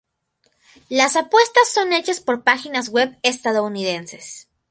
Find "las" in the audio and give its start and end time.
0.89-1.15